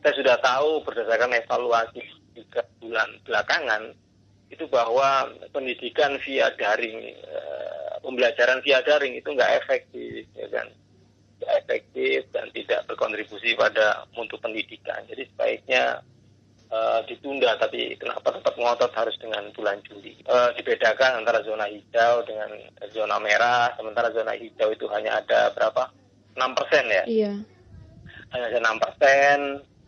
saya 0.00 0.14
sudah 0.16 0.36
tahu 0.40 0.86
berdasarkan 0.86 1.36
evaluasi 1.36 2.00
tiga 2.32 2.64
bulan 2.80 3.10
belakangan 3.24 3.92
itu 4.48 4.64
bahwa 4.70 5.26
pendidikan 5.50 6.16
via 6.22 6.48
daring, 6.54 7.12
eh, 7.12 7.92
pembelajaran 8.00 8.62
via 8.62 8.80
daring 8.86 9.18
itu 9.18 9.28
nggak 9.34 9.52
efektif, 9.64 10.24
ya 10.38 10.46
kan? 10.48 10.68
tidak 11.36 11.52
efektif 11.62 12.18
dan 12.32 12.48
tidak 12.56 12.80
berkontribusi 12.88 13.52
pada 13.60 14.08
mutu 14.16 14.40
pendidikan. 14.40 15.04
Jadi 15.04 15.28
sebaiknya 15.28 16.00
uh, 16.76 17.00
ditunda, 17.08 17.56
tapi 17.56 17.96
kenapa 17.96 18.36
tetap 18.36 18.54
ngotot 18.60 18.92
harus 18.92 19.16
dengan 19.16 19.48
bulan 19.56 19.80
Juli? 19.88 20.12
Uh, 20.28 20.52
dibedakan 20.60 21.24
antara 21.24 21.40
zona 21.40 21.64
hijau 21.64 22.20
dengan 22.28 22.52
zona 22.92 23.16
merah, 23.16 23.72
sementara 23.80 24.12
zona 24.12 24.36
hijau 24.36 24.68
itu 24.68 24.84
hanya 24.92 25.24
ada 25.24 25.52
berapa? 25.56 25.88
6 26.36 26.58
persen 26.58 26.84
ya? 26.92 27.04
Iya. 27.08 27.32
Hanya 28.36 28.46
ada 28.52 28.58
6 28.60 28.84
persen. 28.84 29.38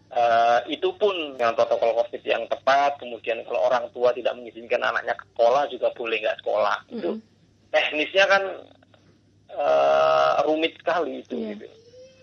Uh, 0.08 0.64
itu 0.72 0.88
pun 0.96 1.12
dengan 1.36 1.52
protokol 1.52 1.92
COVID 1.92 2.24
yang 2.24 2.48
tepat, 2.48 2.96
kemudian 2.96 3.44
kalau 3.44 3.68
orang 3.68 3.92
tua 3.92 4.08
tidak 4.16 4.32
mengizinkan 4.40 4.80
anaknya 4.80 5.12
ke 5.12 5.24
sekolah 5.36 5.68
juga 5.68 5.92
boleh 5.92 6.16
nggak 6.24 6.40
sekolah. 6.40 6.76
Mm 6.88 6.88
-hmm. 6.88 6.96
Itu 6.96 7.10
teknisnya 7.68 8.24
kan 8.24 8.42
uh, 9.52 10.40
rumit 10.48 10.72
sekali 10.80 11.20
itu 11.20 11.36
yeah. 11.36 11.52
gitu. 11.52 11.66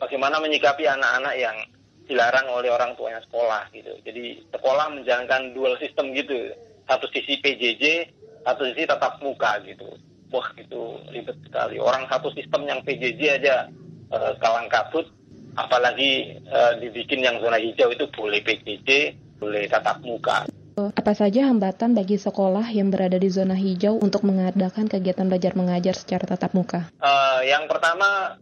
Bagaimana 0.01 0.41
menyikapi 0.41 0.89
anak-anak 0.89 1.35
yang 1.37 1.57
dilarang 2.05 2.47
oleh 2.53 2.69
orang 2.69 2.93
tuanya 2.93 3.21
sekolah 3.25 3.69
gitu. 3.73 3.93
Jadi 4.05 4.45
sekolah 4.53 4.93
menjalankan 4.93 5.53
dual 5.57 5.75
sistem 5.81 6.13
gitu. 6.13 6.53
Satu 6.85 7.09
sisi 7.09 7.41
PJJ, 7.41 8.13
satu 8.45 8.65
sisi 8.69 8.85
tatap 8.85 9.17
muka 9.21 9.57
gitu. 9.65 9.97
Wah 10.29 10.47
itu 10.57 11.01
ribet 11.09 11.37
sekali. 11.45 11.81
Orang 11.81 12.05
satu 12.09 12.29
sistem 12.33 12.69
yang 12.69 12.79
PJJ 12.85 13.21
aja 13.41 13.69
uh, 14.13 14.33
kalang 14.37 14.69
kabut, 14.69 15.09
apalagi 15.57 16.41
uh, 16.49 16.77
dibikin 16.77 17.25
yang 17.25 17.41
zona 17.41 17.57
hijau 17.57 17.89
itu 17.89 18.05
boleh 18.13 18.41
PJJ, 18.45 19.17
boleh 19.41 19.65
tatap 19.65 20.01
muka. 20.05 20.45
Apa 20.75 21.15
saja 21.15 21.47
hambatan 21.47 21.95
bagi 21.95 22.19
sekolah 22.19 22.67
yang 22.75 22.91
berada 22.91 23.15
di 23.15 23.31
zona 23.31 23.55
hijau 23.55 23.95
untuk 23.95 24.27
mengadakan 24.27 24.91
kegiatan 24.91 25.23
belajar 25.23 25.55
mengajar 25.55 25.95
secara 25.95 26.27
tatap 26.27 26.51
muka? 26.51 26.91
Uh, 26.99 27.39
yang 27.47 27.63
pertama, 27.71 28.35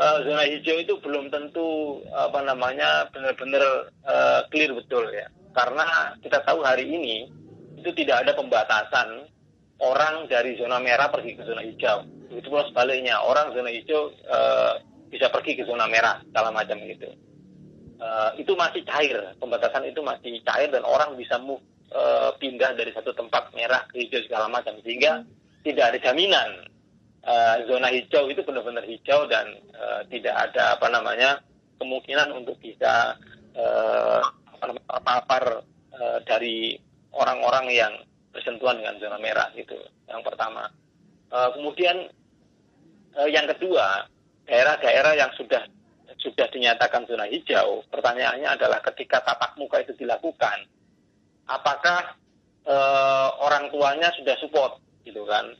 uh, 0.00 0.18
zona 0.24 0.48
hijau 0.48 0.80
itu 0.80 0.96
belum 1.04 1.28
tentu 1.28 2.00
apa 2.16 2.40
namanya 2.40 3.12
benar-benar 3.12 3.92
uh, 4.08 4.40
clear 4.48 4.72
betul 4.72 5.04
ya. 5.12 5.28
Karena 5.52 6.16
kita 6.24 6.40
tahu 6.48 6.64
hari 6.64 6.88
ini 6.88 7.28
itu 7.76 7.90
tidak 7.92 8.24
ada 8.24 8.32
pembatasan 8.32 9.28
orang 9.80 10.28
dari 10.28 10.56
zona 10.56 10.80
merah 10.80 11.12
pergi 11.12 11.36
ke 11.36 11.42
zona 11.44 11.60
hijau. 11.60 12.08
Itu 12.30 12.46
pula 12.48 12.68
sebaliknya, 12.70 13.20
orang 13.20 13.52
zona 13.52 13.68
hijau 13.68 14.14
uh, 14.30 14.80
bisa 15.10 15.28
pergi 15.28 15.58
ke 15.58 15.66
zona 15.66 15.90
merah, 15.90 16.22
segala 16.30 16.54
macam 16.54 16.78
gitu. 16.86 17.10
Uh, 18.00 18.32
itu 18.40 18.56
masih 18.56 18.80
cair, 18.88 19.18
pembatasan 19.36 19.84
itu 19.84 20.00
masih 20.00 20.40
cair 20.46 20.72
dan 20.72 20.86
orang 20.86 21.18
bisa 21.20 21.36
move 21.36 21.60
uh, 21.92 22.32
pindah 22.40 22.72
dari 22.78 22.94
satu 22.96 23.12
tempat 23.12 23.52
merah 23.52 23.84
ke 23.90 24.06
hijau 24.06 24.22
segala 24.24 24.48
macam 24.48 24.78
sehingga 24.80 25.26
tidak 25.66 25.92
ada 25.92 25.98
jaminan 26.00 26.69
uh, 27.30 27.56
zona 27.70 27.88
hijau 27.94 28.26
itu 28.26 28.42
benar-benar 28.42 28.82
hijau 28.84 29.30
dan 29.30 29.46
uh, 29.78 30.02
tidak 30.10 30.50
ada 30.50 30.74
apa 30.74 30.86
namanya 30.90 31.38
kemungkinan 31.78 32.34
untuk 32.34 32.58
bisa 32.58 33.14
uh, 33.54 34.20
terpapar 34.60 35.62
uh, 35.94 36.18
dari 36.26 36.76
orang-orang 37.14 37.66
yang 37.70 37.92
bersentuhan 38.30 38.78
dengan 38.78 38.98
zona 38.98 39.18
merah 39.18 39.48
gitu 39.54 39.78
yang 40.06 40.22
pertama. 40.26 40.70
Uh, 41.30 41.50
kemudian 41.54 42.10
uh, 43.14 43.28
yang 43.30 43.46
kedua 43.46 44.06
daerah-daerah 44.50 45.14
yang 45.14 45.30
sudah 45.38 45.62
sudah 46.20 46.46
dinyatakan 46.52 47.06
zona 47.08 47.24
hijau 47.30 47.86
pertanyaannya 47.88 48.58
adalah 48.58 48.82
ketika 48.92 49.24
tatap 49.24 49.56
muka 49.56 49.80
itu 49.80 49.96
dilakukan 49.96 50.68
apakah 51.48 52.18
uh, 52.68 53.28
orang 53.40 53.72
tuanya 53.72 54.12
sudah 54.18 54.36
support 54.42 54.82
gitu 55.06 55.24
kan 55.24 55.54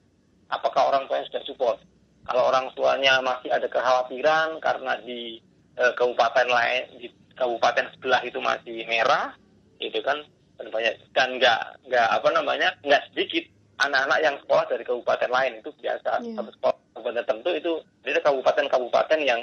apakah 0.51 0.91
orang 0.93 1.07
tuanya 1.07 1.27
sudah 1.31 1.43
support? 1.47 1.79
Kalau 2.27 2.43
orang 2.53 2.71
tuanya 2.77 3.19
masih 3.25 3.49
ada 3.51 3.67
kekhawatiran 3.67 4.61
karena 4.61 4.99
di 5.03 5.41
uh, 5.81 5.95
kabupaten 5.97 6.47
lain 6.47 6.83
di 7.01 7.09
kabupaten 7.35 7.89
sebelah 7.97 8.21
itu 8.23 8.39
masih 8.39 8.85
merah 8.87 9.35
itu 9.81 9.99
kan? 10.05 10.21
Dan 10.61 10.69
banyak 10.69 10.95
dan 11.17 11.41
nggak 11.41 11.61
nggak 11.89 12.09
apa 12.13 12.29
namanya 12.37 12.69
nggak 12.85 13.03
sedikit 13.11 13.49
anak-anak 13.81 14.19
yang 14.21 14.37
sekolah 14.45 14.65
dari 14.69 14.85
kabupaten 14.85 15.31
lain 15.33 15.53
itu 15.65 15.71
biasa. 15.81 16.11
Yeah. 16.21 16.37
satu 16.37 16.51
sekolah 16.53 16.75
kabupaten 16.93 17.17
tertentu 17.25 17.51
itu 17.57 17.73
ada 18.05 18.21
kabupaten-kabupaten 18.21 19.21
yang 19.25 19.41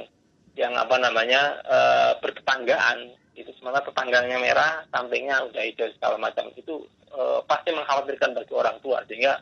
yang 0.53 0.73
apa 0.77 0.95
namanya 1.01 1.57
uh, 1.65 2.11
bertetanggaan. 2.21 3.17
Itu 3.37 3.53
sementara 3.57 3.85
tetangganya 3.85 4.37
merah, 4.41 4.81
sampingnya 4.89 5.45
udah 5.45 5.61
hijau 5.61 5.85
segala 5.93 6.17
macam. 6.17 6.49
Itu 6.57 6.89
e, 7.13 7.21
pasti 7.45 7.69
mengkhawatirkan 7.69 8.33
bagi 8.33 8.49
orang 8.49 8.81
tua. 8.81 9.05
Sehingga 9.05 9.37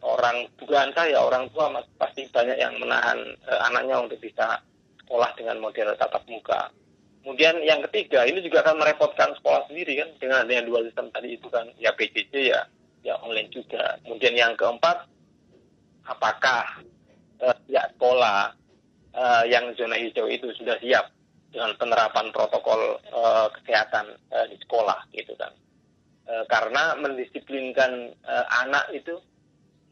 orang 0.00 0.48
dugaan 0.56 0.90
saya 0.96 1.20
orang 1.20 1.48
tua 1.52 1.70
pasti 2.00 2.28
banyak 2.28 2.56
yang 2.56 2.74
menahan 2.80 3.18
e, 3.44 3.52
anaknya 3.68 4.00
untuk 4.00 4.18
bisa 4.20 4.60
sekolah 5.04 5.30
dengan 5.36 5.60
model 5.60 5.96
tatap 5.96 6.24
muka. 6.28 6.72
Kemudian 7.20 7.60
yang 7.60 7.84
ketiga 7.88 8.24
ini 8.24 8.40
juga 8.40 8.64
akan 8.64 8.80
merepotkan 8.80 9.36
sekolah 9.36 9.68
sendiri 9.68 10.00
kan 10.00 10.08
dengan 10.16 10.48
adanya 10.48 10.64
dua 10.64 10.80
sistem 10.88 11.12
tadi 11.12 11.36
itu 11.36 11.46
kan 11.52 11.68
ya 11.76 11.92
PJJ 11.92 12.34
ya 12.48 12.60
ya 13.04 13.14
online 13.20 13.52
juga. 13.52 14.00
Kemudian 14.04 14.34
yang 14.36 14.52
keempat 14.56 15.04
apakah 16.08 16.80
e, 17.40 17.46
ya 17.68 17.84
sekolah 17.96 18.56
e, 19.12 19.22
yang 19.52 19.68
zona 19.76 20.00
hijau 20.00 20.26
itu 20.26 20.48
sudah 20.56 20.80
siap 20.80 21.12
dengan 21.50 21.74
penerapan 21.76 22.30
protokol 22.30 23.02
uh, 23.10 23.50
kesehatan 23.50 24.06
uh, 24.30 24.46
di 24.46 24.56
sekolah 24.62 24.98
gitu 25.10 25.34
kan 25.34 25.50
uh, 26.30 26.44
karena 26.46 26.94
mendisiplinkan 27.02 28.14
uh, 28.22 28.46
anak 28.62 28.86
itu 28.94 29.18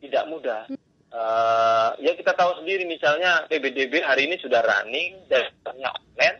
tidak 0.03 0.25
mudah. 0.31 0.63
Uh, 1.09 1.97
ya 2.05 2.13
kita 2.13 2.37
tahu 2.37 2.61
sendiri 2.61 2.85
misalnya 2.85 3.49
PBDB 3.49 4.05
hari 4.05 4.29
ini 4.29 4.37
sudah 4.45 4.61
running 4.61 5.17
dan 5.33 5.49
banyak 5.65 5.89
online 5.89 6.39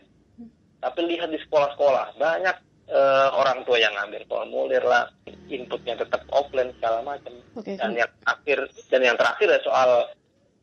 tapi 0.79 0.99
lihat 1.09 1.33
di 1.33 1.41
sekolah-sekolah 1.41 2.21
banyak 2.21 2.55
uh, 2.93 3.27
orang 3.33 3.65
tua 3.65 3.81
yang 3.81 3.91
ngambil 3.97 4.23
formulir 4.29 4.83
lah 4.85 5.09
inputnya 5.49 5.99
tetap 5.99 6.23
offline 6.31 6.71
segala 6.79 7.03
macam. 7.03 7.33
Okay, 7.57 7.75
dan 7.75 7.97
yang 7.97 8.11
akhir 8.23 8.69
dan 8.87 9.01
yang 9.03 9.17
terakhir 9.17 9.49
ya 9.51 9.59
soal 9.65 10.07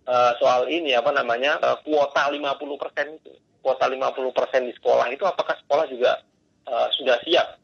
uh, 0.06 0.32
soal 0.38 0.70
ini 0.70 0.94
apa 0.94 1.10
namanya 1.10 1.58
uh, 1.60 1.76
kuota 1.82 2.30
50% 2.30 3.18
itu. 3.18 3.32
Kuota 3.60 3.90
50% 3.90 4.70
di 4.70 4.72
sekolah 4.78 5.10
itu 5.10 5.26
apakah 5.26 5.58
sekolah 5.66 5.90
juga 5.90 6.22
uh, 6.70 6.86
sudah 6.94 7.18
siap 7.26 7.58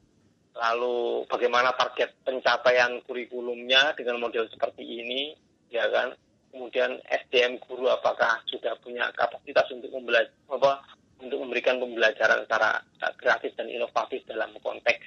lalu 0.53 1.25
bagaimana 1.29 1.73
target 1.75 2.13
pencapaian 2.25 3.01
kurikulumnya 3.09 3.97
dengan 3.97 4.21
model 4.21 4.49
seperti 4.53 4.85
ini, 4.85 5.33
ya 5.73 5.89
kan? 5.89 6.13
Kemudian 6.53 7.01
SDM 7.09 7.57
guru 7.65 7.89
apakah 7.89 8.45
sudah 8.45 8.77
punya 8.85 9.09
kapasitas 9.17 9.73
untuk 9.73 9.89
membelajar 9.89 10.37
apa 10.53 10.85
untuk 11.23 11.39
memberikan 11.41 11.81
pembelajaran 11.81 12.45
secara 12.45 12.83
kreatif 13.17 13.57
dan 13.57 13.71
inovatif 13.73 14.21
dalam 14.29 14.53
konteks 14.61 15.07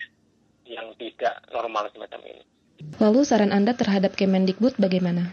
yang 0.65 0.89
tidak 0.97 1.45
normal 1.53 1.85
semacam 1.93 2.21
ini. 2.25 2.43
Lalu 2.97 3.21
saran 3.27 3.53
Anda 3.53 3.77
terhadap 3.77 4.17
Kemendikbud 4.17 4.81
bagaimana? 4.81 5.29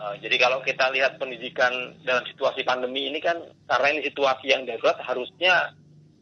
Uh, 0.00 0.16
jadi 0.22 0.36
kalau 0.40 0.64
kita 0.64 0.88
lihat 0.96 1.20
pendidikan 1.20 1.92
dalam 2.06 2.24
situasi 2.24 2.64
pandemi 2.64 3.10
ini 3.10 3.20
kan 3.20 3.36
karena 3.68 3.86
ini 3.92 4.00
situasi 4.08 4.48
yang 4.48 4.64
darurat 4.64 4.96
harusnya 5.04 5.76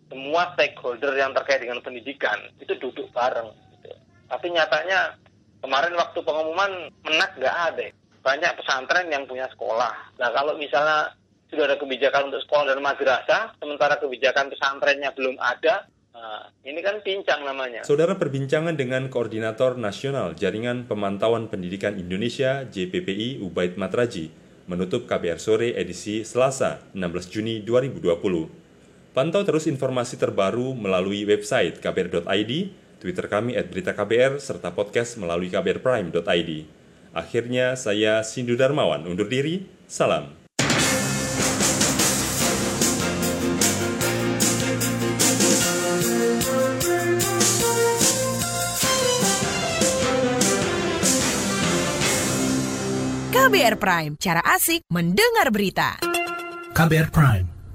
semua 0.08 0.52
stakeholder 0.56 1.12
yang 1.16 1.32
terkait 1.36 1.60
dengan 1.64 1.80
pendidikan 1.84 2.36
itu 2.58 2.72
duduk 2.80 3.08
bareng. 3.12 3.52
Gitu. 3.78 3.92
Tapi 4.28 4.46
nyatanya 4.52 5.16
kemarin 5.60 5.94
waktu 5.96 6.18
pengumuman 6.24 6.92
menak 7.04 7.36
nggak 7.36 7.56
ada. 7.72 7.86
Banyak 8.24 8.52
pesantren 8.60 9.08
yang 9.08 9.24
punya 9.24 9.46
sekolah. 9.52 10.18
Nah 10.20 10.28
kalau 10.34 10.56
misalnya 10.56 11.12
sudah 11.48 11.64
ada 11.64 11.76
kebijakan 11.80 12.28
untuk 12.28 12.44
sekolah 12.44 12.76
dan 12.76 12.80
madrasah, 12.84 13.42
sementara 13.56 13.96
kebijakan 13.96 14.52
pesantrennya 14.52 15.12
belum 15.16 15.36
ada, 15.40 15.88
Nah, 16.18 16.50
ini 16.66 16.82
kan 16.82 16.98
pincang 16.98 17.46
namanya. 17.46 17.86
Saudara 17.86 18.18
perbincangan 18.18 18.74
dengan 18.74 19.06
Koordinator 19.06 19.78
Nasional 19.78 20.34
Jaringan 20.34 20.90
Pemantauan 20.90 21.46
Pendidikan 21.46 21.94
Indonesia 21.94 22.66
JPPI 22.66 23.38
Ubaid 23.38 23.78
Matraji 23.78 24.34
menutup 24.68 25.08
KBR 25.08 25.40
Sore 25.40 25.78
edisi 25.78 26.26
Selasa 26.26 26.84
16 26.92 27.32
Juni 27.32 27.54
2020. 27.62 28.67
Pantau 29.18 29.42
terus 29.42 29.66
informasi 29.66 30.14
terbaru 30.14 30.78
melalui 30.78 31.26
website 31.26 31.82
kbr.id, 31.82 32.52
Twitter 33.02 33.26
kami 33.26 33.58
at 33.58 33.66
berita 33.66 33.90
KBR, 33.90 34.38
serta 34.38 34.70
podcast 34.70 35.18
melalui 35.18 35.50
kbrprime.id. 35.50 36.50
Akhirnya 37.10 37.74
saya 37.74 38.22
Sindu 38.22 38.54
Darmawan 38.54 39.10
undur 39.10 39.26
diri, 39.26 39.66
salam. 39.90 40.38
KBR 53.34 53.82
Prime, 53.82 54.14
cara 54.22 54.46
asik 54.46 54.86
mendengar 54.94 55.50
berita. 55.50 55.98
KBR 56.70 57.10
Prime, 57.10 57.57